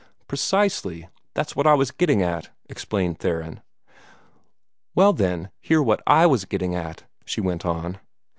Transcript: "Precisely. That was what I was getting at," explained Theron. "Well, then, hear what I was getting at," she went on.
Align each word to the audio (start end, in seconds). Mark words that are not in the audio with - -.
"Precisely. 0.27 1.09
That 1.35 1.49
was 1.49 1.55
what 1.55 1.67
I 1.67 1.75
was 1.75 1.91
getting 1.91 2.23
at," 2.23 2.49
explained 2.67 3.19
Theron. 3.19 3.61
"Well, 4.95 5.13
then, 5.13 5.51
hear 5.59 5.79
what 5.79 6.01
I 6.07 6.25
was 6.25 6.45
getting 6.45 6.73
at," 6.73 7.03
she 7.23 7.39
went 7.39 7.67
on. 7.67 7.99